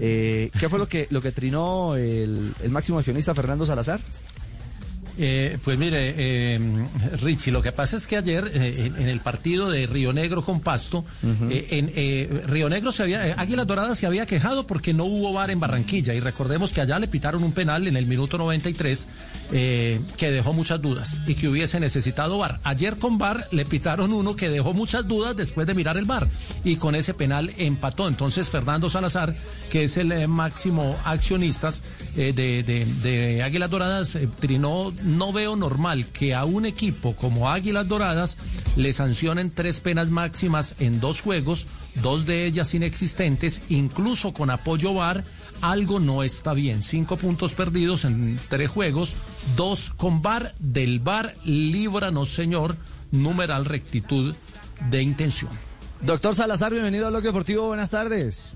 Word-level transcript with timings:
Eh, 0.00 0.50
¿Qué 0.58 0.68
fue 0.68 0.78
lo 0.78 0.88
que, 0.88 1.06
lo 1.10 1.20
que 1.20 1.30
trinó 1.30 1.94
el, 1.94 2.54
el 2.62 2.70
máximo 2.70 2.98
accionista 2.98 3.34
Fernando 3.34 3.66
Salazar? 3.66 4.00
Eh, 5.22 5.58
pues 5.62 5.76
mire, 5.76 6.14
eh, 6.16 6.58
Richie, 7.20 7.52
lo 7.52 7.60
que 7.60 7.72
pasa 7.72 7.98
es 7.98 8.06
que 8.06 8.16
ayer 8.16 8.50
eh, 8.54 8.90
en, 8.96 9.06
el 9.06 9.20
partido 9.20 9.68
de 9.68 9.86
Río 9.86 10.14
Negro 10.14 10.42
con 10.42 10.60
Pasto, 10.60 11.04
eh, 11.22 11.66
en 11.72 11.92
eh, 11.94 12.42
Río 12.46 12.70
Negro 12.70 12.90
se 12.90 13.02
había, 13.02 13.34
Águilas 13.36 13.66
Doradas 13.66 13.98
se 13.98 14.06
había 14.06 14.24
quejado 14.24 14.66
porque 14.66 14.94
no 14.94 15.04
hubo 15.04 15.34
VAR 15.34 15.50
en 15.50 15.60
Barranquilla 15.60 16.14
y 16.14 16.20
recordemos 16.20 16.72
que 16.72 16.80
allá 16.80 16.98
le 16.98 17.06
pitaron 17.06 17.44
un 17.44 17.52
penal 17.52 17.86
en 17.86 17.98
el 17.98 18.06
minuto 18.06 18.38
93 18.38 19.08
que 19.50 20.30
dejó 20.30 20.54
muchas 20.54 20.80
dudas 20.80 21.20
y 21.26 21.34
que 21.34 21.48
hubiese 21.48 21.80
necesitado 21.80 22.38
VAR. 22.38 22.60
Ayer 22.64 22.96
con 22.96 23.18
VAR 23.18 23.46
le 23.50 23.66
pitaron 23.66 24.14
uno 24.14 24.36
que 24.36 24.48
dejó 24.48 24.72
muchas 24.72 25.06
dudas 25.06 25.36
después 25.36 25.66
de 25.66 25.74
mirar 25.74 25.98
el 25.98 26.06
VAR 26.06 26.28
y 26.64 26.76
con 26.76 26.94
ese 26.94 27.12
penal 27.12 27.52
empató. 27.58 28.08
Entonces 28.08 28.48
Fernando 28.48 28.88
Salazar, 28.88 29.36
que 29.68 29.84
es 29.84 29.98
el 29.98 30.28
máximo 30.28 30.96
accionista 31.04 31.70
de, 32.14 32.32
de, 32.32 32.86
de 33.02 33.42
Águilas 33.42 33.68
Doradas, 33.68 34.18
trinó 34.38 34.94
no 35.18 35.32
veo 35.32 35.56
normal 35.56 36.06
que 36.06 36.34
a 36.34 36.44
un 36.44 36.66
equipo 36.66 37.14
como 37.16 37.50
Águilas 37.50 37.88
Doradas 37.88 38.38
le 38.76 38.92
sancionen 38.92 39.50
tres 39.50 39.80
penas 39.80 40.08
máximas 40.08 40.76
en 40.78 41.00
dos 41.00 41.20
juegos, 41.20 41.66
dos 41.96 42.26
de 42.26 42.46
ellas 42.46 42.74
inexistentes, 42.74 43.62
incluso 43.68 44.32
con 44.32 44.50
apoyo 44.50 44.94
VAR. 44.94 45.24
Algo 45.60 46.00
no 46.00 46.22
está 46.22 46.54
bien. 46.54 46.82
Cinco 46.82 47.16
puntos 47.16 47.54
perdidos 47.54 48.04
en 48.04 48.40
tres 48.48 48.70
juegos, 48.70 49.14
dos 49.56 49.92
con 49.96 50.22
VAR. 50.22 50.54
Del 50.58 51.00
VAR, 51.00 51.34
líbranos, 51.44 52.30
señor, 52.30 52.76
numeral 53.10 53.64
rectitud 53.64 54.34
de 54.88 55.02
intención. 55.02 55.50
Doctor 56.00 56.34
Salazar, 56.34 56.72
bienvenido 56.72 57.06
a 57.06 57.10
Bloque 57.10 57.26
Deportivo. 57.26 57.66
Buenas 57.66 57.90
tardes. 57.90 58.54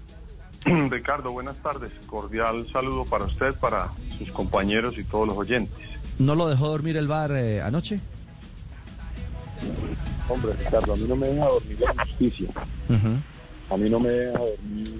Ricardo, 0.65 1.33
buenas 1.33 1.57
tardes. 1.57 1.93
Cordial 2.07 2.67
saludo 2.73 3.05
para 3.05 3.25
usted, 3.25 3.55
para 3.55 3.91
sus 4.17 4.31
compañeros 4.31 4.97
y 4.97 5.05
todos 5.05 5.29
los 5.29 5.37
oyentes. 5.37 5.95
¿No 6.19 6.35
lo 6.35 6.49
dejó 6.49 6.69
dormir 6.69 6.97
el 6.97 7.09
bar 7.09 7.33
eh, 7.33 7.61
anoche? 7.61 8.01
Hombre, 10.29 10.53
Ricardo, 10.55 10.93
a 10.93 10.97
mí 10.97 11.07
no 11.09 11.17
me 11.17 11.29
deja 11.29 11.47
dormir 11.47 11.81
la 11.81 12.05
justicia. 12.05 12.49
A 13.71 13.77
mí 13.77 13.91
no 13.91 14.01
me 14.01 14.09
deja 14.09 14.39
dormir 14.39 14.95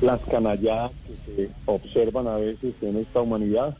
las 0.00 0.20
canalladas 0.22 0.92
que 1.06 1.14
se 1.36 1.50
observan 1.64 2.26
a 2.28 2.36
veces 2.36 2.74
en 2.82 2.96
esta 2.98 3.20
humanidad. 3.20 3.76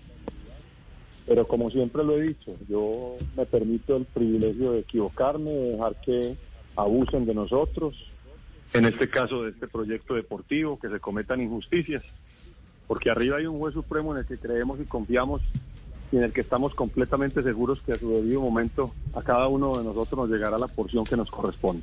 Pero 1.26 1.46
como 1.46 1.70
siempre 1.70 2.04
lo 2.04 2.18
he 2.18 2.22
dicho, 2.22 2.54
yo 2.68 3.16
me 3.36 3.46
permito 3.46 3.96
el 3.96 4.04
privilegio 4.04 4.72
de 4.72 4.80
equivocarme, 4.80 5.50
de 5.50 5.70
dejar 5.72 6.00
que 6.00 6.36
abusen 6.76 7.24
de 7.26 7.34
nosotros. 7.34 7.94
En 8.72 8.86
este 8.86 9.08
caso 9.08 9.44
de 9.44 9.50
este 9.50 9.68
proyecto 9.68 10.14
deportivo, 10.14 10.78
que 10.78 10.88
se 10.88 10.98
cometan 10.98 11.40
injusticias. 11.40 12.02
Porque 12.88 13.10
arriba 13.10 13.38
hay 13.38 13.46
un 13.46 13.58
juez 13.58 13.74
supremo 13.74 14.12
en 14.12 14.18
el 14.20 14.26
que 14.26 14.36
creemos 14.36 14.80
y 14.80 14.84
confiamos 14.84 15.40
y 16.14 16.16
en 16.16 16.22
el 16.22 16.32
que 16.32 16.42
estamos 16.42 16.76
completamente 16.76 17.42
seguros 17.42 17.80
que 17.84 17.92
a 17.92 17.98
su 17.98 18.08
debido 18.08 18.40
momento 18.40 18.92
a 19.14 19.22
cada 19.22 19.48
uno 19.48 19.78
de 19.78 19.82
nosotros 19.82 20.16
nos 20.16 20.30
llegará 20.30 20.56
la 20.58 20.68
porción 20.68 21.04
que 21.04 21.16
nos 21.16 21.28
corresponde. 21.28 21.82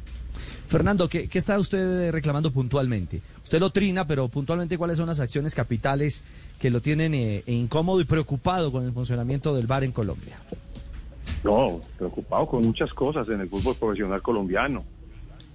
Fernando, 0.69 1.09
¿qué, 1.09 1.27
qué 1.27 1.37
está 1.37 1.59
usted 1.59 2.11
reclamando 2.11 2.49
puntualmente? 2.49 3.21
Usted 3.43 3.59
lo 3.59 3.71
trina, 3.71 4.07
pero 4.07 4.29
puntualmente, 4.29 4.77
¿cuáles 4.77 4.95
son 4.95 5.07
las 5.07 5.19
acciones 5.19 5.53
capitales 5.53 6.23
que 6.59 6.69
lo 6.69 6.79
tienen 6.79 7.13
eh, 7.13 7.43
incómodo 7.45 7.99
y 7.99 8.05
preocupado 8.05 8.71
con 8.71 8.85
el 8.85 8.93
funcionamiento 8.93 9.53
del 9.53 9.67
VAR 9.67 9.83
en 9.83 9.91
Colombia? 9.91 10.37
No, 11.43 11.81
preocupado 11.97 12.47
con 12.47 12.63
muchas 12.63 12.93
cosas 12.93 13.27
en 13.27 13.41
el 13.41 13.49
fútbol 13.49 13.75
profesional 13.75 14.21
colombiano. 14.21 14.85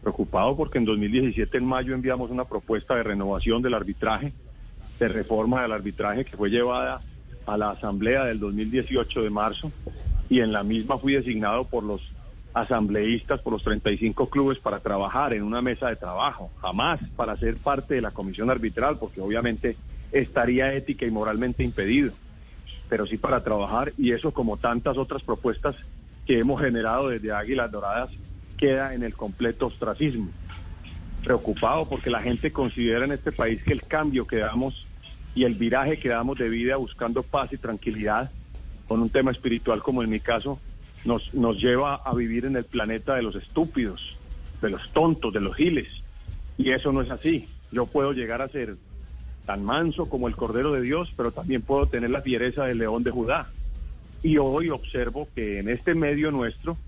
Preocupado 0.03 0.55
porque 0.55 0.77
en 0.77 0.85
2017, 0.85 1.57
en 1.57 1.65
mayo, 1.65 1.95
enviamos 1.95 2.31
una 2.31 2.45
propuesta 2.45 2.95
de 2.95 3.05
renovación 3.05 3.63
del 3.63 3.73
arbitraje, 3.73 4.35
de 4.99 5.09
reforma 5.09 5.63
del 5.63 5.73
arbitraje 5.73 6.27
que 6.27 6.37
fue 6.37 6.51
llevada 6.51 7.01
a 7.47 7.57
la 7.57 7.71
asamblea 7.71 8.25
del 8.25 8.41
2018 8.41 9.23
de 9.23 9.31
marzo 9.31 9.73
y 10.29 10.41
en 10.41 10.53
la 10.53 10.63
misma 10.63 10.99
fui 10.99 11.15
designado 11.15 11.65
por 11.65 11.85
los 11.85 12.03
asambleístas, 12.53 13.41
por 13.41 13.53
los 13.53 13.63
35 13.63 14.29
clubes 14.31 14.59
para 14.59 14.81
trabajar 14.81 15.35
en 15.35 15.43
una 15.43 15.61
mesa 15.61 15.89
de 15.89 15.97
trabajo, 15.97 16.51
jamás 16.61 17.01
para 17.15 17.37
ser 17.37 17.57
parte 17.57 17.95
de 17.95 18.01
la 18.01 18.13
comisión 18.13 18.51
arbitral, 18.51 18.99
porque 18.99 19.21
obviamente 19.21 19.77
estaría 20.11 20.73
ética 20.73 21.05
y 21.05 21.11
moralmente 21.11 21.63
impedido, 21.63 22.13
pero 22.89 23.07
sí 23.07 23.19
para 23.19 23.45
trabajar 23.45 23.93
y 23.99 24.13
eso 24.13 24.33
como 24.33 24.57
tantas 24.57 24.97
otras 24.97 25.23
propuestas 25.23 25.77
que 26.27 26.39
hemos 26.39 26.61
generado 26.61 27.09
desde 27.09 27.33
Águilas 27.33 27.71
Doradas 27.71 28.11
queda 28.57 28.95
en 28.95 29.03
el 29.03 29.15
completo 29.15 29.67
ostracismo. 29.67 30.31
Preocupado 31.23 31.87
porque 31.89 32.09
la 32.09 32.23
gente 32.23 32.53
considera 32.53 33.05
en 33.05 33.13
este 33.13 33.33
país 33.33 33.63
que 33.63 33.73
el 33.73 33.83
cambio 33.83 34.27
que 34.27 34.37
damos 34.37 34.86
y 35.37 35.45
el 35.45 35.55
viraje 35.55 35.99
que 35.99 36.09
damos 36.09 36.39
de 36.39 36.49
vida 36.49 36.77
buscando 36.77 37.23
paz 37.23 37.53
y 37.53 37.59
tranquilidad 37.59 38.31
con 38.89 39.03
un 39.03 39.11
tema 39.11 39.31
espiritual 39.31 39.83
como 39.83 40.03
en 40.03 40.09
mi 40.09 40.19
caso, 40.19 40.59
nos, 41.05 41.35
nos 41.35 41.61
lleva 41.61 41.95
a 41.95 42.15
vivir 42.15 42.47
en 42.47 42.57
el 42.57 42.65
planeta 42.65 43.15
de 43.15 43.23
los 43.23 43.37
estúpidos, 43.37 44.17
de 44.63 44.71
los 44.71 44.91
tontos, 44.93 45.35
de 45.35 45.41
los 45.41 45.55
giles. 45.55 45.89
Y 46.57 46.71
eso 46.71 46.91
no 46.91 47.03
es 47.03 47.11
así. 47.11 47.49
Yo 47.71 47.85
puedo 47.85 48.13
llegar 48.13 48.41
a 48.41 48.49
ser 48.49 48.77
tan 49.45 49.63
manso 49.63 50.09
como 50.09 50.27
el 50.27 50.37
Cordero 50.37 50.73
de 50.73 50.81
Dios, 50.81 51.13
pero 51.15 51.33
también 51.33 51.61
puedo 51.61 51.87
tener 51.87 52.11
la 52.11 52.23
fiereza 52.23 52.65
del 52.65 52.79
león 52.79 53.03
de 53.03 53.11
Judá. 53.11 53.51
Y 54.23 54.39
hoy 54.39 54.71
observo 54.71 55.29
que 55.35 55.59
en 55.59 55.69
este 55.69 55.95
medio 55.95 56.31
nuestro, 56.31 56.79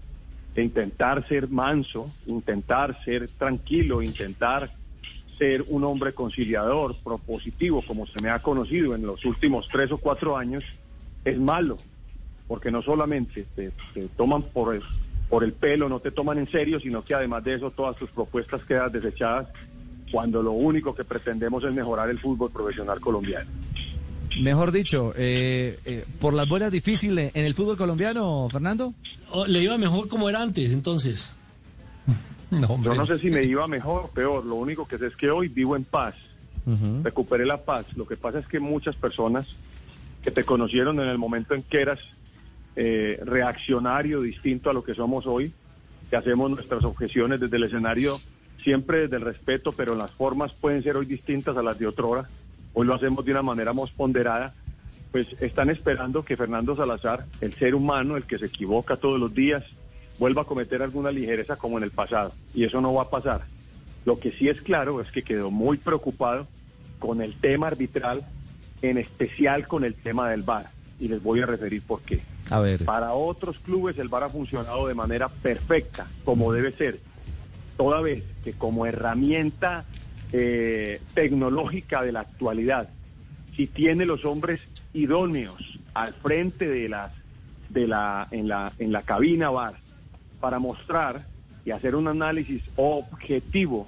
de 0.54 0.62
intentar 0.62 1.28
ser 1.28 1.48
manso, 1.48 2.10
intentar 2.26 3.04
ser 3.04 3.28
tranquilo, 3.28 4.00
intentar 4.00 4.72
ser 5.38 5.64
un 5.68 5.84
hombre 5.84 6.12
conciliador, 6.12 6.96
propositivo, 7.02 7.82
como 7.86 8.06
se 8.06 8.20
me 8.22 8.28
ha 8.30 8.40
conocido 8.40 8.94
en 8.94 9.06
los 9.06 9.24
últimos 9.24 9.68
tres 9.68 9.90
o 9.92 9.98
cuatro 9.98 10.36
años, 10.36 10.64
es 11.24 11.38
malo, 11.38 11.76
porque 12.46 12.70
no 12.70 12.82
solamente 12.82 13.46
te, 13.54 13.70
toman 14.16 14.42
por 14.42 14.74
el, 14.74 14.82
por 15.28 15.44
el 15.44 15.52
pelo, 15.52 15.88
no 15.88 16.00
te 16.00 16.10
toman 16.10 16.38
en 16.38 16.50
serio, 16.50 16.80
sino 16.80 17.04
que 17.04 17.14
además 17.14 17.44
de 17.44 17.54
eso 17.54 17.70
todas 17.70 17.96
tus 17.96 18.10
propuestas 18.10 18.62
quedan 18.64 18.90
desechadas 18.92 19.48
cuando 20.10 20.42
lo 20.42 20.52
único 20.52 20.94
que 20.94 21.04
pretendemos 21.04 21.62
es 21.64 21.74
mejorar 21.74 22.08
el 22.10 22.18
fútbol 22.18 22.50
profesional 22.50 23.00
colombiano. 23.00 23.50
Mejor 24.40 24.72
dicho, 24.72 25.12
eh, 25.16 25.78
eh, 25.84 26.04
por 26.20 26.34
las 26.34 26.48
buenas 26.48 26.70
difíciles 26.70 27.32
en 27.34 27.44
el 27.44 27.54
fútbol 27.54 27.76
colombiano, 27.76 28.48
Fernando. 28.50 28.94
Oh, 29.30 29.46
le 29.46 29.62
iba 29.62 29.76
mejor 29.78 30.08
como 30.08 30.28
era 30.28 30.40
antes, 30.40 30.72
entonces. 30.72 31.34
Yo 32.50 32.94
no 32.94 33.06
sé 33.06 33.18
si 33.18 33.30
me 33.30 33.44
iba 33.44 33.66
mejor 33.66 34.06
o 34.06 34.08
peor, 34.08 34.44
lo 34.44 34.54
único 34.54 34.86
que 34.86 34.98
sé 34.98 35.06
es 35.06 35.16
que 35.16 35.30
hoy 35.30 35.48
vivo 35.48 35.76
en 35.76 35.84
paz, 35.84 36.14
recuperé 37.02 37.46
la 37.46 37.58
paz. 37.58 37.96
Lo 37.96 38.06
que 38.06 38.16
pasa 38.16 38.38
es 38.38 38.46
que 38.46 38.60
muchas 38.60 38.96
personas 38.96 39.56
que 40.22 40.30
te 40.30 40.44
conocieron 40.44 41.00
en 41.00 41.08
el 41.08 41.18
momento 41.18 41.54
en 41.54 41.62
que 41.62 41.80
eras 41.80 41.98
eh, 42.76 43.20
reaccionario 43.24 44.20
distinto 44.20 44.70
a 44.70 44.72
lo 44.72 44.84
que 44.84 44.94
somos 44.94 45.26
hoy, 45.26 45.52
que 46.10 46.16
hacemos 46.16 46.50
nuestras 46.50 46.84
objeciones 46.84 47.40
desde 47.40 47.56
el 47.56 47.64
escenario, 47.64 48.16
siempre 48.62 49.00
desde 49.00 49.16
el 49.16 49.22
respeto, 49.22 49.72
pero 49.72 49.94
las 49.94 50.10
formas 50.10 50.52
pueden 50.52 50.82
ser 50.82 50.96
hoy 50.96 51.06
distintas 51.06 51.56
a 51.56 51.62
las 51.62 51.78
de 51.78 51.86
otra 51.86 52.06
hora. 52.06 52.28
Hoy 52.74 52.86
lo 52.86 52.94
hacemos 52.94 53.24
de 53.24 53.32
una 53.32 53.42
manera 53.42 53.72
más 53.72 53.90
ponderada. 53.90 54.54
Pues 55.10 55.26
están 55.40 55.70
esperando 55.70 56.24
que 56.24 56.36
Fernando 56.36 56.76
Salazar, 56.76 57.24
el 57.40 57.54
ser 57.54 57.74
humano, 57.74 58.16
el 58.16 58.24
que 58.24 58.38
se 58.38 58.46
equivoca 58.46 58.96
todos 58.96 59.18
los 59.18 59.34
días, 59.34 59.64
vuelva 60.18 60.42
a 60.42 60.44
cometer 60.44 60.82
alguna 60.82 61.10
ligereza 61.10 61.56
como 61.56 61.78
en 61.78 61.84
el 61.84 61.90
pasado. 61.90 62.32
Y 62.54 62.64
eso 62.64 62.80
no 62.80 62.92
va 62.94 63.04
a 63.04 63.10
pasar. 63.10 63.42
Lo 64.04 64.18
que 64.18 64.32
sí 64.32 64.48
es 64.48 64.60
claro 64.62 65.00
es 65.00 65.10
que 65.10 65.22
quedó 65.22 65.50
muy 65.50 65.76
preocupado 65.76 66.46
con 66.98 67.22
el 67.22 67.34
tema 67.34 67.68
arbitral, 67.68 68.26
en 68.82 68.98
especial 68.98 69.66
con 69.66 69.84
el 69.84 69.94
tema 69.94 70.30
del 70.30 70.42
VAR. 70.42 70.70
Y 71.00 71.08
les 71.08 71.22
voy 71.22 71.40
a 71.40 71.46
referir 71.46 71.82
por 71.82 72.00
qué. 72.02 72.20
A 72.50 72.60
ver. 72.60 72.84
Para 72.84 73.12
otros 73.12 73.58
clubes 73.58 73.98
el 73.98 74.08
VAR 74.08 74.24
ha 74.24 74.30
funcionado 74.30 74.88
de 74.88 74.94
manera 74.94 75.28
perfecta, 75.28 76.06
como 76.24 76.52
debe 76.52 76.72
ser. 76.72 76.98
Toda 77.76 78.00
vez 78.00 78.24
que 78.42 78.54
como 78.54 78.86
herramienta 78.86 79.84
eh, 80.32 81.00
tecnológica 81.14 82.02
de 82.02 82.12
la 82.12 82.20
actualidad, 82.20 82.88
si 83.54 83.66
tiene 83.66 84.04
los 84.06 84.24
hombres 84.24 84.60
idóneos 84.92 85.78
al 85.94 86.14
frente 86.14 86.68
de 86.68 86.88
las 86.88 87.12
de 87.68 87.86
la 87.86 88.26
en 88.30 88.48
la 88.48 88.72
en 88.78 88.92
la 88.92 89.02
cabina 89.02 89.50
VAR 89.50 89.74
para 90.40 90.58
mostrar 90.58 91.26
y 91.64 91.70
hacer 91.70 91.94
un 91.94 92.08
análisis 92.08 92.62
objetivo 92.76 93.86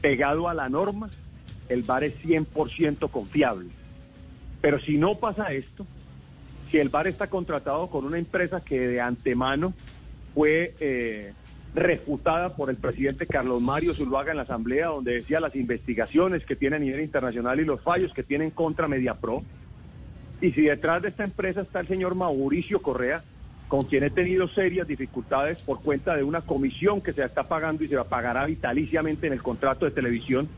pegado 0.00 0.48
a 0.48 0.54
la 0.54 0.68
norma, 0.68 1.10
el 1.68 1.82
VAR 1.82 2.04
es 2.04 2.14
100% 2.22 3.10
confiable. 3.10 3.68
Pero 4.60 4.80
si 4.80 4.98
no 4.98 5.16
pasa 5.16 5.52
esto, 5.52 5.86
si 6.70 6.78
el 6.78 6.88
VAR 6.88 7.06
está 7.06 7.28
contratado 7.28 7.88
con 7.88 8.04
una 8.04 8.18
empresa 8.18 8.64
que 8.64 8.80
de 8.80 9.00
antemano 9.00 9.72
fue 10.34 10.74
eh, 10.80 11.32
refutada 11.74 12.56
por 12.56 12.70
el 12.70 12.76
presidente 12.76 13.26
Carlos 13.26 13.60
Mario 13.60 13.94
Zuluaga 13.94 14.30
en 14.30 14.36
la 14.36 14.44
Asamblea, 14.44 14.88
donde 14.88 15.14
decía 15.14 15.40
las 15.40 15.56
investigaciones 15.56 16.44
que 16.44 16.56
tiene 16.56 16.76
a 16.76 16.80
nivel 16.80 17.00
internacional 17.00 17.60
y 17.60 17.64
los 17.64 17.80
fallos 17.80 18.12
que 18.12 18.22
tienen 18.22 18.50
contra 18.50 18.88
Mediapro, 18.88 19.42
y 20.40 20.52
si 20.52 20.62
detrás 20.62 21.02
de 21.02 21.08
esta 21.08 21.24
empresa 21.24 21.60
está 21.60 21.80
el 21.80 21.88
señor 21.88 22.14
Mauricio 22.14 22.80
Correa, 22.80 23.22
con 23.70 23.84
quien 23.84 24.02
he 24.02 24.10
tenido 24.10 24.48
serias 24.48 24.88
dificultades 24.88 25.58
por 25.62 25.80
cuenta 25.80 26.16
de 26.16 26.24
una 26.24 26.40
comisión 26.40 27.00
que 27.00 27.12
se 27.12 27.24
está 27.24 27.44
pagando 27.44 27.84
y 27.84 27.88
se 27.88 27.96
pagará 27.98 28.44
vitaliciamente 28.46 29.28
en 29.28 29.32
el 29.32 29.44
contrato 29.44 29.84
de 29.84 29.92
televisión. 29.92 30.48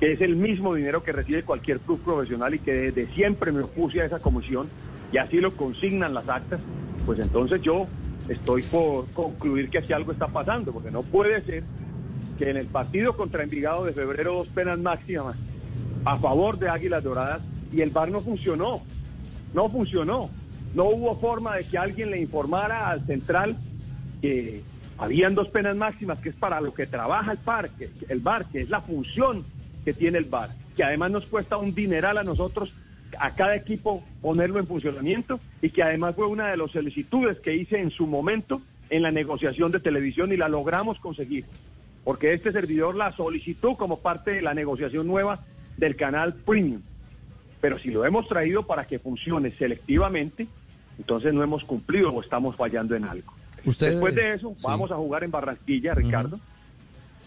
que 0.00 0.12
es 0.12 0.20
el 0.22 0.36
mismo 0.36 0.74
dinero 0.74 1.02
que 1.02 1.12
recibe 1.12 1.42
cualquier 1.42 1.80
club 1.80 2.00
profesional 2.02 2.54
y 2.54 2.58
que 2.58 2.72
desde 2.72 3.14
siempre 3.14 3.52
me 3.52 3.62
opuse 3.62 4.00
a 4.00 4.06
esa 4.06 4.20
comisión 4.20 4.68
y 5.12 5.18
así 5.18 5.38
lo 5.38 5.52
consignan 5.52 6.14
las 6.14 6.28
actas, 6.28 6.60
pues 7.04 7.18
entonces 7.18 7.60
yo 7.60 7.86
estoy 8.28 8.62
por 8.62 9.06
concluir 9.12 9.68
que 9.68 9.78
aquí 9.78 9.92
algo 9.92 10.12
está 10.12 10.28
pasando, 10.28 10.72
porque 10.72 10.90
no 10.90 11.02
puede 11.02 11.42
ser 11.42 11.62
que 12.38 12.50
en 12.50 12.56
el 12.56 12.66
partido 12.66 13.14
contra 13.16 13.42
Envigado 13.42 13.84
de 13.84 13.92
febrero 13.92 14.34
dos 14.34 14.48
penas 14.48 14.78
máximas 14.78 15.36
a 16.06 16.16
favor 16.16 16.58
de 16.58 16.70
Águilas 16.70 17.04
Doradas 17.04 17.42
y 17.70 17.82
el 17.82 17.90
VAR 17.90 18.10
no 18.10 18.20
funcionó, 18.20 18.82
no 19.52 19.68
funcionó. 19.68 20.30
No 20.76 20.84
hubo 20.90 21.18
forma 21.18 21.56
de 21.56 21.64
que 21.64 21.78
alguien 21.78 22.10
le 22.10 22.20
informara 22.20 22.90
al 22.90 23.06
central 23.06 23.56
que 24.20 24.60
habían 24.98 25.34
dos 25.34 25.48
penas 25.48 25.74
máximas, 25.74 26.18
que 26.18 26.28
es 26.28 26.34
para 26.34 26.60
lo 26.60 26.74
que 26.74 26.86
trabaja 26.86 27.32
el, 27.32 27.38
par, 27.38 27.70
que, 27.70 27.88
el 28.10 28.20
VAR, 28.20 28.44
que 28.44 28.60
es 28.60 28.68
la 28.68 28.82
función 28.82 29.42
que 29.86 29.94
tiene 29.94 30.18
el 30.18 30.26
VAR, 30.26 30.50
que 30.76 30.84
además 30.84 31.12
nos 31.12 31.24
cuesta 31.24 31.56
un 31.56 31.74
dineral 31.74 32.18
a 32.18 32.24
nosotros, 32.24 32.74
a 33.18 33.34
cada 33.34 33.56
equipo, 33.56 34.04
ponerlo 34.20 34.58
en 34.58 34.66
funcionamiento 34.66 35.40
y 35.62 35.70
que 35.70 35.82
además 35.82 36.14
fue 36.14 36.26
una 36.26 36.48
de 36.48 36.58
las 36.58 36.72
solicitudes 36.72 37.38
que 37.38 37.56
hice 37.56 37.80
en 37.80 37.90
su 37.90 38.06
momento 38.06 38.60
en 38.90 39.00
la 39.00 39.10
negociación 39.10 39.72
de 39.72 39.80
televisión 39.80 40.30
y 40.30 40.36
la 40.36 40.50
logramos 40.50 41.00
conseguir, 41.00 41.46
porque 42.04 42.34
este 42.34 42.52
servidor 42.52 42.96
la 42.96 43.12
solicitó 43.12 43.78
como 43.78 44.00
parte 44.00 44.32
de 44.32 44.42
la 44.42 44.52
negociación 44.52 45.06
nueva 45.06 45.38
del 45.78 45.96
canal 45.96 46.34
Premium. 46.34 46.82
Pero 47.62 47.78
si 47.78 47.90
lo 47.90 48.04
hemos 48.04 48.28
traído 48.28 48.66
para 48.66 48.86
que 48.86 48.98
funcione 48.98 49.52
selectivamente, 49.52 50.46
entonces 50.98 51.32
no 51.34 51.42
hemos 51.42 51.64
cumplido 51.64 52.10
o 52.10 52.22
estamos 52.22 52.56
fallando 52.56 52.94
en 52.94 53.04
algo. 53.04 53.32
Después 53.64 54.14
de 54.14 54.34
eso, 54.34 54.54
vamos 54.62 54.92
a 54.92 54.96
jugar 54.96 55.24
en 55.24 55.30
Barranquilla, 55.30 55.94
Ricardo. 55.94 56.38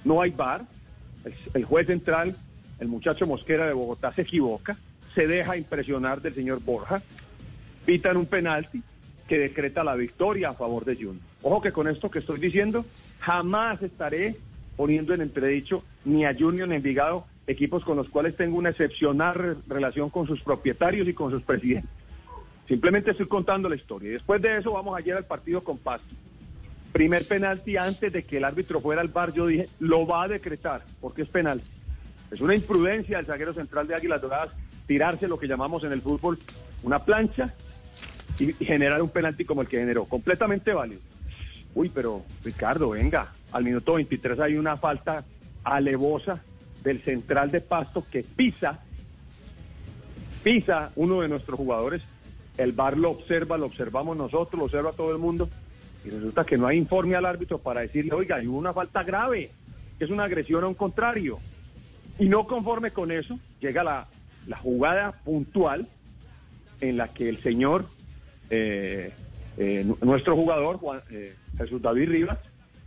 No 0.06 0.22
hay 0.22 0.32
bar. 0.32 0.66
El, 1.54 1.66
juez 1.66 1.88
central, 1.88 2.38
el 2.80 2.88
muchacho 2.88 3.28
Mosquera 3.28 3.68
de 3.68 3.74
Bogotá, 3.74 4.14
se 4.14 4.22
equivoca, 4.22 4.78
se 5.14 5.28
deja 5.28 5.58
impresionar 5.58 6.22
del 6.22 6.34
señor 6.34 6.62
Borja, 6.64 7.02
pitan 7.86 8.16
un 8.16 8.26
penalti 8.26 8.82
que 9.28 9.38
decreta 9.38 9.84
la 9.84 9.96
victoria 9.96 10.50
a 10.50 10.54
favor 10.54 10.86
de 10.86 10.96
Junior. 10.96 11.18
Ojo 11.42 11.62
que 11.62 11.74
con 11.74 11.90
esto 11.90 12.10
que 12.10 12.20
estoy 12.20 12.40
diciendo, 12.40 12.86
jamás 13.20 13.84
estaré 13.84 14.38
poniendo 14.78 15.14
en 15.14 15.22
entredicho 15.22 15.84
ni 16.06 16.26
a 16.26 16.34
Junior 16.34 16.68
ni 16.68 16.76
a 16.76 16.78
Envigado, 16.78 17.26
equipos 17.48 17.84
con 17.84 17.98
los 17.98 18.08
cuales 18.08 18.38
tengo 18.38 18.58
una 18.58 18.70
excepcional 18.70 19.58
relación 19.68 20.10
con 20.10 20.26
sus 20.26 20.42
propietarios 20.42 21.08
y 21.08 21.14
con 21.14 21.32
sus 21.32 21.44
presidentes. 21.44 21.99
Simplemente 22.70 23.10
estoy 23.10 23.26
contando 23.26 23.68
la 23.68 23.76
historia. 23.76 24.10
Y 24.10 24.14
después 24.14 24.40
de 24.44 24.60
eso 24.60 24.72
vamos 24.72 24.96
ayer 24.96 25.18
al 25.18 25.26
partido 25.26 25.64
con 25.64 25.80
Pasto. 25.80 26.16
Primer 26.94 27.26
penalti 27.26 27.78
antes 27.78 28.14
de 28.14 28.24
que 28.24 28.38
el 28.38 28.44
árbitro 28.44 28.80
fuera 28.80 29.02
al 29.02 29.08
bar, 29.08 29.34
yo 29.34 29.48
dije, 29.48 29.68
lo 29.80 30.06
va 30.06 30.24
a 30.24 30.28
decretar, 30.28 30.84
porque 31.02 31.24
es 31.24 31.30
penal. 31.30 31.62
Es 32.30 32.42
una 32.42 32.54
imprudencia 32.54 33.18
del 33.18 33.26
zaguero 33.26 33.56
central 33.56 33.88
de 33.88 33.96
Águilas 33.96 34.22
Doradas 34.22 34.52
tirarse 34.86 35.28
lo 35.28 35.40
que 35.40 35.48
llamamos 35.48 35.84
en 35.84 35.92
el 35.92 36.02
fútbol 36.02 36.38
una 36.84 37.04
plancha 37.04 37.54
y, 38.38 38.54
generar 38.54 39.02
un 39.02 39.10
penalti 39.10 39.46
como 39.46 39.64
el 39.64 39.68
que 39.68 39.80
generó. 39.80 40.06
Completamente 40.06 40.72
válido. 40.72 41.02
Uy, 41.74 41.90
pero 41.90 42.24
Ricardo, 42.44 42.92
venga, 42.92 43.34
al 43.52 43.64
minuto 43.64 43.96
23 43.96 44.40
hay 44.42 44.58
una 44.58 44.78
falta 44.78 45.26
alevosa 45.64 46.44
del 46.84 47.02
central 47.02 47.50
de 47.50 47.62
Pasto 47.62 48.06
que 48.12 48.22
pisa, 48.22 48.80
pisa 50.44 50.92
uno 50.96 51.22
de 51.22 51.28
nuestros 51.30 51.58
jugadores 51.58 52.04
el 52.60 52.74
VAR 52.74 52.98
lo 52.98 53.12
observa, 53.12 53.58
lo 53.58 53.68
observamos 53.68 54.18
nosotros, 54.18 54.60
lo 54.60 54.66
observa 54.66 54.92
todo 54.92 55.12
el 55.12 55.18
mundo, 55.18 55.50
y 56.04 56.10
resulta 56.10 56.46
que 56.46 56.58
no 56.58 56.68
hay 56.68 56.78
informe 56.78 57.16
al 57.16 57.26
árbitro 57.26 57.58
para 57.58 57.82
decirle, 57.82 58.14
oiga, 58.14 58.36
hay 58.36 58.48
una 58.48 58.74
falta 58.74 59.04
grave, 59.04 59.50
es 60.00 60.10
una 60.10 60.26
agresión 60.26 60.64
a 60.64 60.68
un 60.68 60.74
contrario. 60.74 61.40
Y 62.20 62.28
no 62.28 62.46
conforme 62.48 62.92
con 62.92 63.12
eso, 63.12 63.40
llega 63.62 63.84
la, 63.84 64.08
jugada 64.58 65.14
puntual 65.24 65.88
en 66.82 66.98
la 66.98 67.14
que 67.14 67.30
el 67.30 67.38
señor, 67.40 67.86
eh, 68.50 69.14
eh, 69.58 69.86
nuestro 70.02 70.36
jugador, 70.36 70.78
Juan, 70.78 71.02
eh, 71.12 71.36
Jesús 71.58 71.82
David 71.82 72.10
Rivas, 72.10 72.40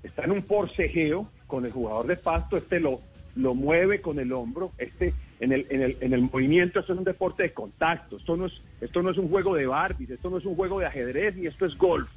está 0.02 0.24
en 0.24 0.32
un 0.32 0.42
forcejeo 0.42 1.28
con 1.46 1.64
el 1.64 1.72
jugador 1.72 2.06
de 2.06 2.16
pasto, 2.16 2.56
este 2.56 2.80
lo, 2.80 3.00
lo 3.34 3.54
mueve 3.54 4.00
con 4.00 4.18
el 4.18 4.32
hombro, 4.32 4.72
este 4.78 5.14
en 5.40 5.52
el, 5.52 5.66
en 5.70 5.82
el, 5.82 5.96
en 6.00 6.12
el 6.12 6.22
movimiento, 6.22 6.80
esto 6.80 6.92
es 6.92 6.98
un 6.98 7.04
deporte 7.04 7.42
de 7.42 7.52
contacto, 7.52 8.16
esto 8.16 8.36
no 8.36 8.46
es, 8.46 8.52
esto 8.80 9.02
no 9.02 9.10
es 9.10 9.18
un 9.18 9.28
juego 9.28 9.54
de 9.54 9.66
Barbies, 9.66 10.10
esto 10.10 10.30
no 10.30 10.38
es 10.38 10.44
un 10.44 10.54
juego 10.54 10.78
de 10.78 10.86
ajedrez, 10.86 11.34
ni 11.34 11.46
esto 11.46 11.66
es 11.66 11.76
golf, 11.76 12.08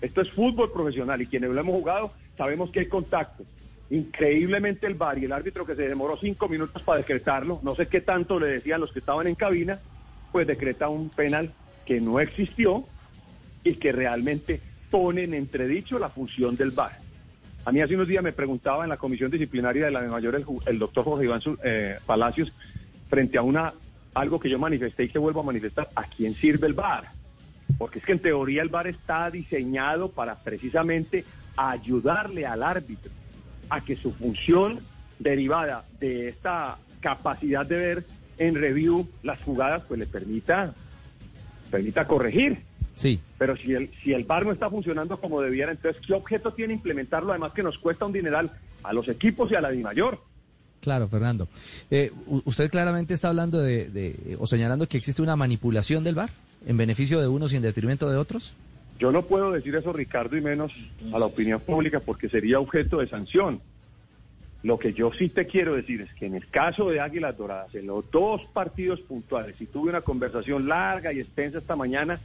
esto 0.00 0.20
es 0.20 0.30
fútbol 0.30 0.70
profesional 0.72 1.22
y 1.22 1.26
quienes 1.26 1.50
lo 1.50 1.60
hemos 1.60 1.74
jugado 1.74 2.12
sabemos 2.36 2.70
que 2.70 2.80
hay 2.80 2.86
contacto. 2.86 3.44
Increíblemente 3.90 4.86
el 4.86 4.94
VAR 4.94 5.18
y 5.18 5.26
el 5.26 5.32
árbitro 5.32 5.64
que 5.64 5.74
se 5.76 5.88
demoró 5.88 6.16
cinco 6.16 6.48
minutos 6.48 6.82
para 6.82 6.98
decretarlo, 6.98 7.60
no 7.62 7.74
sé 7.74 7.86
qué 7.86 8.00
tanto 8.00 8.38
le 8.38 8.46
decían 8.46 8.80
los 8.80 8.92
que 8.92 8.98
estaban 8.98 9.26
en 9.26 9.34
cabina, 9.34 9.80
pues 10.32 10.46
decreta 10.46 10.88
un 10.88 11.10
penal 11.10 11.52
que 11.86 12.00
no 12.00 12.18
existió 12.18 12.84
y 13.62 13.76
que 13.76 13.92
realmente 13.92 14.60
pone 14.90 15.22
en 15.22 15.34
entredicho 15.34 15.98
la 15.98 16.10
función 16.10 16.56
del 16.56 16.70
VAR. 16.70 17.03
A 17.66 17.72
mí 17.72 17.80
hace 17.80 17.94
unos 17.94 18.08
días 18.08 18.22
me 18.22 18.32
preguntaba 18.32 18.84
en 18.84 18.90
la 18.90 18.98
comisión 18.98 19.30
disciplinaria 19.30 19.86
de 19.86 19.90
la 19.90 20.02
Mayor 20.02 20.34
el, 20.66 20.78
doctor 20.78 21.04
Jorge 21.04 21.24
Iván 21.24 21.40
eh, 21.62 21.98
Palacios 22.04 22.52
frente 23.08 23.38
a 23.38 23.42
una 23.42 23.72
algo 24.12 24.38
que 24.38 24.50
yo 24.50 24.58
manifesté 24.58 25.04
y 25.04 25.08
que 25.08 25.18
vuelvo 25.18 25.40
a 25.40 25.44
manifestar, 25.44 25.88
¿a 25.94 26.04
quién 26.04 26.34
sirve 26.34 26.66
el 26.66 26.74
VAR? 26.74 27.08
Porque 27.78 27.98
es 27.98 28.04
que 28.04 28.12
en 28.12 28.20
teoría 28.20 28.62
el 28.62 28.68
VAR 28.68 28.86
está 28.86 29.30
diseñado 29.30 30.10
para 30.10 30.36
precisamente 30.36 31.24
ayudarle 31.56 32.46
al 32.46 32.62
árbitro 32.62 33.10
a 33.70 33.80
que 33.80 33.96
su 33.96 34.12
función 34.12 34.78
derivada 35.18 35.84
de 35.98 36.28
esta 36.28 36.76
capacidad 37.00 37.66
de 37.66 37.76
ver 37.76 38.04
en 38.38 38.54
review 38.54 39.08
las 39.22 39.40
jugadas 39.42 39.82
pues 39.86 40.00
le 40.00 40.06
permita 40.06 40.74
permita 41.70 42.06
corregir 42.06 42.58
Sí. 42.94 43.20
Pero 43.38 43.56
si 43.56 43.72
el, 43.72 43.90
si 44.02 44.12
el 44.12 44.24
bar 44.24 44.46
no 44.46 44.52
está 44.52 44.70
funcionando 44.70 45.18
como 45.18 45.40
debiera, 45.40 45.72
entonces, 45.72 46.00
¿qué 46.06 46.14
objeto 46.14 46.52
tiene 46.52 46.74
implementarlo? 46.74 47.30
Además 47.30 47.52
que 47.52 47.62
nos 47.62 47.78
cuesta 47.78 48.06
un 48.06 48.12
dineral 48.12 48.50
a 48.82 48.92
los 48.92 49.08
equipos 49.08 49.50
y 49.50 49.56
a 49.56 49.60
la 49.60 49.72
mayor. 49.72 50.20
Claro, 50.80 51.08
Fernando. 51.08 51.48
Eh, 51.90 52.12
usted 52.44 52.70
claramente 52.70 53.14
está 53.14 53.28
hablando 53.30 53.58
de, 53.58 54.36
o 54.38 54.46
señalando 54.46 54.86
que 54.86 54.98
existe 54.98 55.22
una 55.22 55.34
manipulación 55.34 56.04
del 56.04 56.14
bar 56.14 56.30
en 56.66 56.76
beneficio 56.76 57.20
de 57.20 57.26
unos 57.28 57.52
y 57.52 57.56
en 57.56 57.62
detrimento 57.62 58.10
de 58.10 58.18
otros. 58.18 58.54
Yo 58.98 59.10
no 59.10 59.22
puedo 59.22 59.50
decir 59.50 59.74
eso, 59.74 59.92
Ricardo, 59.92 60.36
y 60.36 60.40
menos 60.40 60.72
a 61.12 61.18
la 61.18 61.24
opinión 61.24 61.60
pública, 61.60 62.00
porque 62.00 62.28
sería 62.28 62.60
objeto 62.60 62.98
de 62.98 63.08
sanción. 63.08 63.60
Lo 64.62 64.78
que 64.78 64.92
yo 64.92 65.10
sí 65.18 65.28
te 65.28 65.46
quiero 65.46 65.74
decir 65.74 66.02
es 66.02 66.12
que 66.14 66.26
en 66.26 66.34
el 66.34 66.48
caso 66.48 66.88
de 66.88 67.00
Águilas 67.00 67.36
Doradas, 67.36 67.74
en 67.74 67.86
los 67.86 68.10
dos 68.10 68.42
partidos 68.52 69.00
puntuales, 69.00 69.60
y 69.60 69.66
tuve 69.66 69.90
una 69.90 70.02
conversación 70.02 70.68
larga 70.68 71.12
y 71.12 71.20
extensa 71.20 71.58
esta 71.58 71.76
mañana 71.76 72.20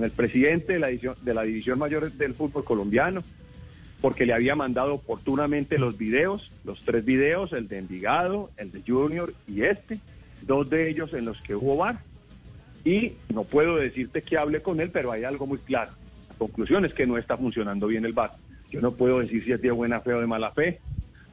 con 0.00 0.06
el 0.06 0.12
presidente 0.12 0.72
de 0.72 0.78
la, 0.78 0.86
división, 0.86 1.14
de 1.20 1.34
la 1.34 1.42
división 1.42 1.78
mayor 1.78 2.10
del 2.10 2.32
fútbol 2.32 2.64
colombiano, 2.64 3.22
porque 4.00 4.24
le 4.24 4.32
había 4.32 4.56
mandado 4.56 4.94
oportunamente 4.94 5.76
los 5.76 5.98
videos, 5.98 6.50
los 6.64 6.82
tres 6.86 7.04
videos, 7.04 7.52
el 7.52 7.68
de 7.68 7.76
Envigado, 7.76 8.50
el 8.56 8.72
de 8.72 8.82
Junior 8.86 9.34
y 9.46 9.60
este, 9.60 9.98
dos 10.40 10.70
de 10.70 10.88
ellos 10.88 11.12
en 11.12 11.26
los 11.26 11.38
que 11.42 11.54
hubo 11.54 11.76
VAR. 11.76 11.98
Y 12.82 13.12
no 13.28 13.44
puedo 13.44 13.76
decirte 13.76 14.22
que 14.22 14.38
hable 14.38 14.62
con 14.62 14.80
él, 14.80 14.88
pero 14.90 15.12
hay 15.12 15.24
algo 15.24 15.46
muy 15.46 15.58
claro. 15.58 15.92
La 16.30 16.36
conclusión 16.36 16.86
es 16.86 16.94
que 16.94 17.06
no 17.06 17.18
está 17.18 17.36
funcionando 17.36 17.86
bien 17.86 18.06
el 18.06 18.14
VAR. 18.14 18.30
Yo 18.70 18.80
no 18.80 18.92
puedo 18.92 19.18
decir 19.18 19.44
si 19.44 19.52
es 19.52 19.60
de 19.60 19.70
buena 19.70 20.00
fe 20.00 20.14
o 20.14 20.20
de 20.20 20.26
mala 20.26 20.52
fe. 20.52 20.80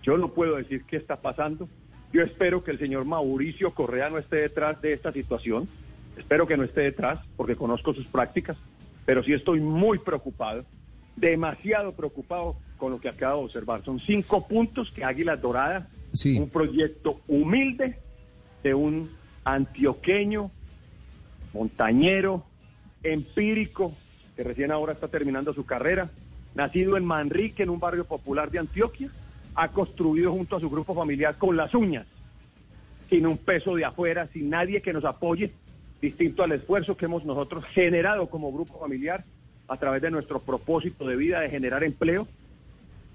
Yo 0.04 0.18
no 0.18 0.34
puedo 0.34 0.58
decir 0.58 0.84
qué 0.86 0.98
está 0.98 1.16
pasando. 1.16 1.70
Yo 2.12 2.22
espero 2.22 2.66
que 2.66 2.72
el 2.72 2.80
señor 2.80 3.06
Mauricio 3.06 3.74
Correa 3.74 4.10
no 4.10 4.18
esté 4.18 4.36
detrás 4.36 4.82
de 4.82 4.92
esta 4.92 5.14
situación. 5.14 5.70
Espero 6.18 6.48
que 6.48 6.58
no 6.58 6.64
esté 6.64 6.82
detrás 6.82 7.20
porque 7.36 7.56
conozco 7.56 7.94
sus 7.94 8.08
prácticas, 8.08 8.58
pero 9.06 9.24
sí 9.24 9.34
estoy 9.34 9.60
muy 9.60 10.00
preocupado, 10.00 10.66
demasiado 11.16 11.94
preocupado 11.94 12.58
con 12.78 12.92
lo 12.92 13.00
que 13.00 13.10
acabo 13.10 13.40
de 13.40 13.46
observar. 13.46 13.84
Son 13.84 14.00
cinco 14.00 14.48
puntos 14.48 14.92
que 14.92 15.04
Águilas 15.04 15.42
Doradas, 15.42 15.88
un 16.26 16.50
proyecto 16.50 17.22
humilde 17.28 18.00
de 18.64 18.74
un 18.74 19.10
antioqueño, 19.44 20.52
montañero, 21.54 22.44
empírico, 23.04 23.94
que 24.36 24.44
recién 24.44 24.72
ahora 24.72 24.94
está 24.94 25.08
terminando 25.08 25.54
su 25.54 25.66
carrera, 25.66 26.10
nacido 26.56 26.98
en 26.98 27.06
Manrique, 27.06 27.64
en 27.64 27.70
un 27.70 27.80
barrio 27.80 28.06
popular 28.06 28.52
de 28.52 28.60
Antioquia, 28.60 29.10
ha 29.56 29.70
construido 29.70 30.32
junto 30.32 30.56
a 30.56 30.60
su 30.60 30.70
grupo 30.70 30.94
familiar 30.94 31.38
con 31.38 31.56
las 31.56 31.74
uñas, 31.74 32.06
sin 33.10 33.26
un 33.26 33.38
peso 33.38 33.76
de 33.76 33.86
afuera, 33.86 34.28
sin 34.34 34.50
nadie 34.50 34.82
que 34.82 34.94
nos 34.94 35.06
apoye, 35.06 35.52
distinto 36.02 36.44
al 36.44 36.52
esfuerzo 36.52 36.96
que 36.96 37.06
hemos 37.06 37.26
nosotros 37.26 37.66
generado 37.66 38.30
como 38.30 38.52
grupo 38.52 38.80
familiar 38.80 39.24
a 39.68 39.78
través 39.78 40.02
de 40.02 40.12
nuestro 40.12 40.40
propósito 40.40 41.08
de 41.08 41.16
vida 41.16 41.42
de 41.42 41.50
generar 41.50 41.84
empleo, 41.84 42.28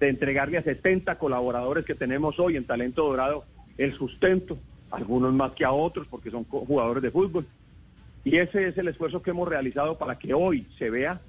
de 0.00 0.08
entregarle 0.08 0.58
a 0.58 0.62
70 0.62 1.16
colaboradores 1.18 1.84
que 1.84 1.94
tenemos 1.94 2.38
hoy 2.38 2.56
en 2.56 2.64
Talento 2.64 3.04
Dorado 3.04 3.44
el 3.78 3.94
sustento, 3.94 4.58
algunos 4.90 5.32
más 5.32 5.52
que 5.52 5.64
a 5.64 5.72
otros 5.72 6.06
porque 6.08 6.30
son 6.30 6.44
jugadores 6.44 7.02
de 7.02 7.10
fútbol. 7.10 7.46
Y 8.24 8.36
ese 8.36 8.68
es 8.68 8.78
el 8.78 8.88
esfuerzo 8.88 9.22
que 9.22 9.30
hemos 9.30 9.48
realizado 9.48 9.96
para 9.96 10.18
que 10.18 10.34
hoy 10.34 10.66
se 10.78 10.90
vea 10.90 11.20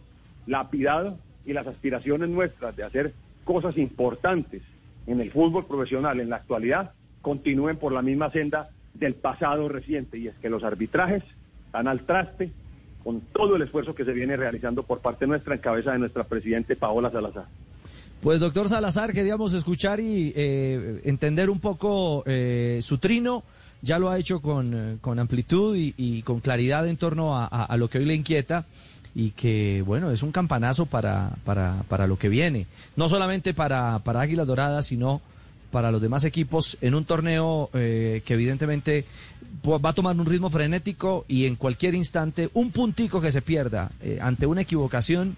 lapidado 0.45 1.17
y 1.45 1.53
las 1.53 1.67
aspiraciones 1.67 2.29
nuestras 2.29 2.75
de 2.75 2.83
hacer 2.83 3.13
cosas 3.43 3.77
importantes 3.77 4.61
en 5.07 5.19
el 5.19 5.31
fútbol 5.31 5.65
profesional 5.65 6.19
en 6.19 6.29
la 6.29 6.37
actualidad 6.37 6.91
continúen 7.21 7.77
por 7.77 7.91
la 7.93 8.01
misma 8.01 8.31
senda 8.31 8.69
del 8.93 9.15
pasado 9.15 9.67
reciente, 9.69 10.17
y 10.17 10.27
es 10.27 10.35
que 10.35 10.49
los 10.49 10.63
arbitrajes 10.63 11.23
están 11.73 11.87
al 11.87 12.05
traste 12.05 12.51
con 13.03 13.21
todo 13.33 13.55
el 13.55 13.63
esfuerzo 13.63 13.95
que 13.95 14.05
se 14.05 14.11
viene 14.13 14.37
realizando 14.37 14.83
por 14.83 14.99
parte 14.99 15.25
nuestra 15.25 15.55
en 15.55 15.59
cabeza 15.59 15.91
de 15.91 15.97
nuestra 15.97 16.23
presidente 16.23 16.75
Paola 16.75 17.09
Salazar. 17.09 17.45
Pues 18.21 18.39
doctor 18.39 18.69
Salazar, 18.69 19.11
queríamos 19.11 19.55
escuchar 19.55 19.99
y 19.99 20.31
eh, 20.35 21.01
entender 21.03 21.49
un 21.49 21.59
poco 21.59 22.23
eh, 22.27 22.79
su 22.83 22.99
trino. 22.99 23.43
Ya 23.81 23.97
lo 23.97 24.11
ha 24.11 24.19
hecho 24.19 24.39
con, 24.39 24.73
eh, 24.73 24.97
con 25.01 25.17
amplitud 25.17 25.75
y, 25.75 26.21
con 26.21 26.41
claridad 26.41 26.87
en 26.87 26.95
torno 26.95 27.35
a, 27.35 27.47
a, 27.47 27.75
lo 27.75 27.89
que 27.89 27.97
hoy 27.97 28.05
le 28.05 28.13
inquieta 28.13 28.65
y 29.15 29.31
que, 29.31 29.83
bueno, 29.83 30.11
es 30.11 30.21
un 30.21 30.31
campanazo 30.31 30.85
para, 30.85 31.31
para, 31.43 31.83
para 31.89 32.05
lo 32.05 32.19
que 32.19 32.29
viene. 32.29 32.67
No 32.95 33.09
solamente 33.09 33.55
para, 33.55 33.97
para 33.99 34.21
Águilas 34.21 34.45
Doradas, 34.45 34.85
sino 34.85 35.21
para 35.71 35.91
los 35.91 36.03
demás 36.03 36.23
equipos 36.23 36.77
en 36.81 36.93
un 36.93 37.03
torneo 37.03 37.71
que 37.73 38.21
evidentemente 38.27 39.05
va 39.61 39.89
a 39.89 39.93
tomar 39.93 40.15
un 40.15 40.25
ritmo 40.25 40.49
frenético 40.49 41.25
y 41.27 41.45
en 41.45 41.55
cualquier 41.55 41.95
instante 41.95 42.49
un 42.53 42.71
puntico 42.71 43.21
que 43.21 43.31
se 43.31 43.41
pierda 43.41 43.91
eh, 44.01 44.19
ante 44.21 44.45
una 44.45 44.61
equivocación 44.61 45.37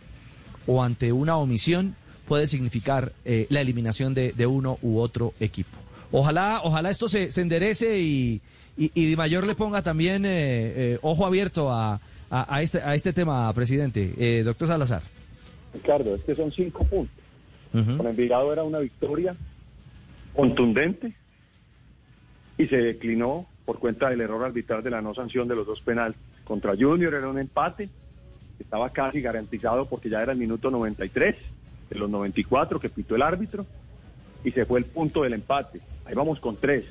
o 0.68 0.84
ante 0.84 1.12
una 1.12 1.38
omisión 1.38 1.96
puede 2.28 2.48
significar 2.48 3.12
eh, 3.24 3.46
la 3.50 3.62
eliminación 3.62 4.14
de, 4.14 4.32
de, 4.32 4.48
uno 4.48 4.80
u 4.82 4.98
otro 4.98 5.34
equipo. 5.40 5.78
Ojalá, 6.12 6.62
ojalá 6.64 6.90
esto 6.90 7.08
se, 7.08 7.30
se 7.30 7.42
enderece 7.42 8.00
y, 8.00 8.42
y, 8.78 8.92
y, 8.96 9.06
Di 9.06 9.16
Mayor 9.16 9.46
le 9.46 9.54
ponga 9.54 9.84
también 9.84 10.24
eh, 10.26 10.98
ojo 11.02 11.26
abierto 11.26 11.72
a, 11.72 12.00
a, 12.30 12.56
a, 12.56 12.62
este, 12.62 12.80
a 12.82 12.96
este 12.96 13.14
tema, 13.14 13.52
presidente. 13.54 14.44
doctor 14.44 14.68
Salazar. 14.68 15.04
Ricardo, 15.74 16.16
es 16.16 16.22
que 16.24 16.36
son 16.36 16.52
cinco 16.52 16.84
puntos. 16.86 17.16
Uh 17.74 17.80
-huh. 17.80 17.98
Con 17.98 18.08
Envigado 18.08 18.54
era 18.54 18.64
una 18.64 18.80
victoria 18.80 19.36
contundente 20.34 21.14
y 22.58 22.66
se 22.68 22.78
declinó 22.78 23.46
por 23.66 23.80
cuenta 23.80 24.10
del 24.10 24.22
error 24.22 24.44
arbitral 24.44 24.84
de 24.84 24.92
la 24.92 25.02
no 25.02 25.14
sanción 25.14 25.48
de 25.48 25.56
los 25.56 25.66
dos 25.66 25.82
penales. 25.82 26.16
Contra 26.44 26.76
Junior 26.78 27.14
era 27.14 27.28
un 27.28 27.40
empate, 27.40 27.90
estaba 28.60 28.92
casi 28.92 29.22
garantizado 29.22 29.86
porque 29.88 30.10
ya 30.10 30.22
era 30.22 30.32
el 30.32 30.38
minuto 30.38 30.70
93 30.70 31.36
de 31.90 32.00
los 32.00 32.10
94 32.10 32.80
que 32.80 32.90
pitó 32.90 33.16
el 33.16 33.22
árbitro 33.22 33.66
y 34.44 34.52
se 34.52 34.66
fue 34.66 34.80
el 34.80 34.86
punto 34.86 35.24
del 35.24 35.34
empate. 35.34 35.82
Ahí 36.06 36.14
vamos 36.14 36.40
con 36.40 36.56
tres. 36.56 36.86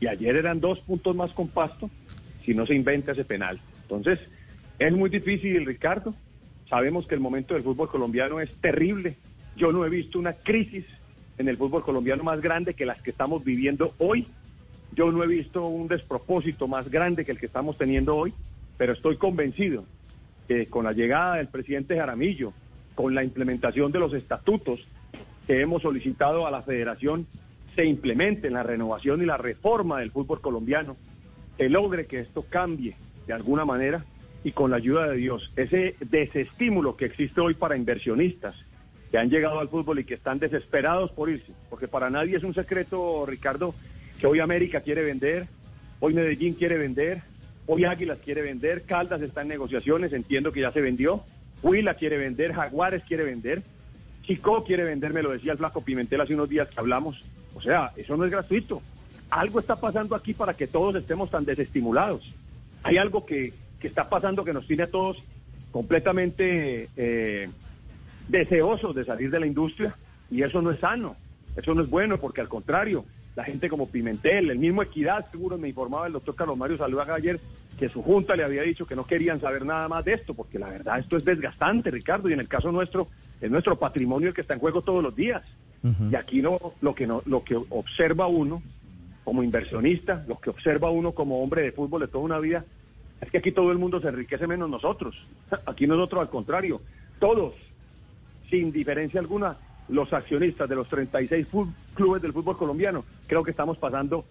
Y 0.00 0.06
ayer 0.06 0.36
eran 0.36 0.60
dos 0.60 0.80
puntos 0.80 1.14
más 1.14 1.32
con 1.32 1.50
si 2.44 2.54
no 2.54 2.66
se 2.66 2.74
inventa 2.74 3.12
ese 3.12 3.24
penal. 3.24 3.60
Entonces, 3.82 4.18
es 4.78 4.92
muy 4.92 5.10
difícil, 5.10 5.64
Ricardo. 5.64 6.14
Sabemos 6.68 7.06
que 7.06 7.14
el 7.14 7.20
momento 7.20 7.54
del 7.54 7.62
fútbol 7.62 7.88
colombiano 7.88 8.40
es 8.40 8.52
terrible. 8.56 9.16
Yo 9.56 9.70
no 9.72 9.84
he 9.84 9.90
visto 9.90 10.18
una 10.18 10.32
crisis 10.32 10.84
en 11.38 11.48
el 11.48 11.56
fútbol 11.56 11.84
colombiano 11.84 12.24
más 12.24 12.40
grande 12.40 12.74
que 12.74 12.86
las 12.86 13.00
que 13.02 13.10
estamos 13.10 13.44
viviendo 13.44 13.94
hoy. 13.98 14.26
Yo 14.94 15.10
no 15.10 15.22
he 15.24 15.26
visto 15.26 15.66
un 15.66 15.88
despropósito 15.88 16.68
más 16.68 16.90
grande 16.90 17.24
que 17.24 17.32
el 17.32 17.38
que 17.38 17.46
estamos 17.46 17.78
teniendo 17.78 18.14
hoy, 18.14 18.32
pero 18.76 18.92
estoy 18.92 19.16
convencido 19.16 19.84
que 20.46 20.66
con 20.66 20.84
la 20.84 20.92
llegada 20.92 21.36
del 21.36 21.48
presidente 21.48 21.96
Jaramillo, 21.96 22.52
con 22.94 23.14
la 23.14 23.24
implementación 23.24 23.90
de 23.90 24.00
los 24.00 24.12
estatutos 24.12 24.80
que 25.46 25.60
hemos 25.60 25.82
solicitado 25.82 26.46
a 26.46 26.50
la 26.50 26.62
federación, 26.62 27.26
se 27.74 27.86
implemente 27.86 28.48
en 28.48 28.54
la 28.54 28.62
renovación 28.62 29.22
y 29.22 29.26
la 29.26 29.38
reforma 29.38 30.00
del 30.00 30.10
fútbol 30.10 30.42
colombiano, 30.42 30.96
se 31.56 31.70
logre 31.70 32.06
que 32.06 32.20
esto 32.20 32.44
cambie 32.48 32.94
de 33.26 33.32
alguna 33.32 33.64
manera 33.64 34.04
y 34.44 34.52
con 34.52 34.70
la 34.70 34.76
ayuda 34.76 35.08
de 35.08 35.16
Dios, 35.16 35.52
ese 35.56 35.94
desestímulo 36.00 36.96
que 36.96 37.06
existe 37.06 37.40
hoy 37.40 37.54
para 37.54 37.76
inversionistas, 37.76 38.56
que 39.10 39.18
han 39.18 39.30
llegado 39.30 39.60
al 39.60 39.68
fútbol 39.68 40.00
y 40.00 40.04
que 40.04 40.14
están 40.14 40.38
desesperados 40.38 41.12
por 41.12 41.30
irse, 41.30 41.52
porque 41.70 41.88
para 41.88 42.10
nadie 42.10 42.36
es 42.36 42.44
un 42.44 42.54
secreto, 42.54 43.24
Ricardo, 43.26 43.74
que 44.18 44.26
hoy 44.26 44.40
América 44.40 44.80
quiere 44.80 45.02
vender, 45.02 45.46
hoy 46.00 46.14
Medellín 46.14 46.54
quiere 46.54 46.78
vender, 46.78 47.22
hoy 47.66 47.84
Águilas 47.84 48.18
quiere 48.24 48.42
vender, 48.42 48.82
Caldas 48.82 49.22
está 49.22 49.42
en 49.42 49.48
negociaciones, 49.48 50.12
entiendo 50.12 50.52
que 50.52 50.60
ya 50.60 50.72
se 50.72 50.80
vendió, 50.80 51.24
Huila 51.62 51.94
quiere 51.94 52.18
vender, 52.18 52.52
Jaguares 52.52 53.02
quiere 53.04 53.24
vender, 53.24 53.62
Chico 54.22 54.64
quiere 54.64 54.84
vender, 54.84 55.12
me 55.12 55.22
lo 55.22 55.30
decía 55.30 55.52
el 55.52 55.58
flaco 55.58 55.82
Pimentel 55.82 56.20
hace 56.20 56.34
unos 56.34 56.48
días 56.48 56.68
que 56.68 56.80
hablamos, 56.80 57.24
o 57.54 57.60
sea, 57.60 57.92
eso 57.96 58.16
no 58.16 58.24
es 58.24 58.30
gratuito, 58.30 58.82
algo 59.30 59.60
está 59.60 59.76
pasando 59.76 60.14
aquí 60.14 60.34
para 60.34 60.54
que 60.54 60.66
todos 60.66 60.94
estemos 60.94 61.30
tan 61.30 61.44
desestimulados, 61.44 62.32
hay 62.82 62.96
algo 62.96 63.26
que, 63.26 63.52
que 63.80 63.88
está 63.88 64.08
pasando 64.08 64.44
que 64.44 64.52
nos 64.52 64.66
tiene 64.66 64.84
a 64.84 64.90
todos 64.90 65.22
completamente... 65.70 66.88
Eh, 66.96 67.48
deseosos 68.28 68.94
de 68.94 69.04
salir 69.04 69.30
de 69.30 69.40
la 69.40 69.46
industria 69.46 69.96
y 70.30 70.42
eso 70.42 70.62
no 70.62 70.70
es 70.70 70.80
sano, 70.80 71.16
eso 71.56 71.74
no 71.74 71.82
es 71.82 71.90
bueno 71.90 72.18
porque 72.18 72.40
al 72.40 72.48
contrario, 72.48 73.04
la 73.34 73.44
gente 73.44 73.68
como 73.68 73.88
Pimentel, 73.88 74.50
el 74.50 74.58
mismo 74.58 74.82
Equidad, 74.82 75.30
seguro 75.30 75.56
me 75.56 75.68
informaba 75.68 76.06
el 76.06 76.12
doctor 76.12 76.34
Carlos 76.34 76.56
Mario 76.56 76.76
Salud 76.76 76.98
ayer 77.00 77.40
que 77.78 77.88
su 77.88 78.02
junta 78.02 78.36
le 78.36 78.44
había 78.44 78.62
dicho 78.62 78.86
que 78.86 78.94
no 78.94 79.04
querían 79.04 79.40
saber 79.40 79.64
nada 79.64 79.88
más 79.88 80.04
de 80.04 80.14
esto, 80.14 80.34
porque 80.34 80.58
la 80.58 80.68
verdad 80.68 80.98
esto 80.98 81.16
es 81.16 81.24
desgastante, 81.24 81.90
Ricardo, 81.90 82.28
y 82.28 82.32
en 82.32 82.40
el 82.40 82.48
caso 82.48 82.70
nuestro 82.70 83.08
es 83.40 83.50
nuestro 83.50 83.76
patrimonio 83.76 84.28
el 84.28 84.34
que 84.34 84.42
está 84.42 84.54
en 84.54 84.60
juego 84.60 84.82
todos 84.82 85.02
los 85.02 85.16
días. 85.16 85.42
Uh 85.82 85.88
-huh. 85.88 86.12
Y 86.12 86.14
aquí 86.14 86.42
no 86.42 86.58
lo 86.80 86.94
que 86.94 87.06
no 87.06 87.22
lo 87.26 87.42
que 87.42 87.56
observa 87.56 88.26
uno 88.26 88.62
como 89.24 89.42
inversionista, 89.42 90.24
lo 90.28 90.38
que 90.38 90.50
observa 90.50 90.90
uno 90.90 91.12
como 91.12 91.42
hombre 91.42 91.62
de 91.62 91.72
fútbol 91.72 92.02
de 92.02 92.08
toda 92.08 92.24
una 92.24 92.38
vida, 92.38 92.64
es 93.20 93.30
que 93.30 93.38
aquí 93.38 93.52
todo 93.52 93.72
el 93.72 93.78
mundo 93.78 94.00
se 94.00 94.08
enriquece 94.08 94.46
menos 94.46 94.68
nosotros. 94.68 95.14
Aquí 95.66 95.86
nosotros 95.86 96.20
al 96.20 96.28
contrario, 96.28 96.80
todos 97.18 97.54
sin 98.50 98.70
diferencia 98.70 99.18
alguna, 99.18 99.56
los 99.92 100.12
accionistas 100.12 100.68
de 100.68 100.74
los 100.74 100.88
36 100.88 101.46
clubes 101.94 102.22
del 102.22 102.32
fútbol 102.32 102.56
colombiano, 102.56 103.04
creo 103.26 103.44
que 103.44 103.50
estamos 103.50 103.78
pasando 103.78 104.24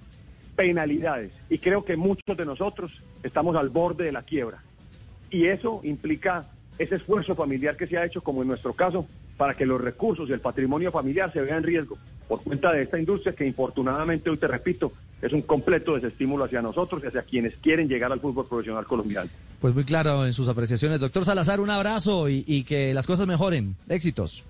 penalidades 0.56 1.32
y 1.50 1.60
creo 1.60 1.86
que 1.86 1.96
muchos 1.96 2.36
de 2.36 2.46
nosotros 2.46 2.92
estamos 3.24 3.56
al 3.56 3.70
borde 3.70 4.06
de 4.06 4.12
la 4.12 4.24
quiebra. 4.24 4.64
Y 5.30 5.46
eso 5.46 5.80
implica 5.84 6.48
ese 6.78 6.96
esfuerzo 6.96 7.36
familiar 7.36 7.78
que 7.78 7.88
se 7.88 7.98
ha 7.98 8.06
hecho, 8.06 8.22
como 8.22 8.42
en 8.42 8.50
nuestro 8.50 8.74
caso, 8.74 9.06
para 9.38 9.54
que 9.54 9.66
los 9.66 9.80
recursos 9.80 10.30
y 10.30 10.34
el 10.34 10.40
patrimonio 10.40 10.92
familiar 10.92 11.32
se 11.32 11.42
vean 11.42 11.60
en 11.60 11.64
riesgo 11.64 11.98
por 12.28 12.44
cuenta 12.44 12.72
de 12.72 12.84
esta 12.84 12.98
industria 12.98 13.34
que 13.34 13.46
infortunadamente, 13.46 14.30
hoy 14.30 14.38
te 14.38 14.48
repito, 14.48 14.94
es 15.22 15.34
un 15.34 15.42
completo 15.42 15.96
desestímulo 15.96 16.46
hacia 16.46 16.62
nosotros 16.62 17.04
y 17.04 17.08
hacia 17.08 17.24
quienes 17.24 17.56
quieren 17.58 17.88
llegar 17.88 18.12
al 18.12 18.20
fútbol 18.20 18.48
profesional 18.48 18.86
colombiano. 18.86 19.30
Pues 19.60 19.76
muy 19.76 19.84
claro 19.84 20.26
en 20.26 20.34
sus 20.34 20.48
apreciaciones. 20.48 21.00
Doctor 21.00 21.26
Salazar, 21.26 21.60
un 21.60 21.70
abrazo 21.70 22.30
y, 22.30 22.44
y 22.48 22.64
que 22.64 22.94
las 22.94 23.06
cosas 23.06 23.28
mejoren. 23.28 23.76
Éxitos. 23.90 24.46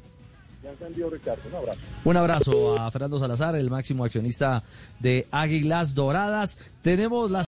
Ricardo. 1.10 1.42
Un 1.50 1.56
abrazo. 1.56 1.80
Un 2.04 2.18
abrazo 2.18 2.80
a 2.80 2.92
Fernando 2.92 3.18
Salazar, 3.18 3.56
el 3.56 3.70
máximo 3.70 4.06
accionista 4.06 4.64
de 5.00 5.28
Águilas 5.32 5.96
Doradas. 5.96 6.60
Tenemos 6.84 7.32
las 7.32 7.40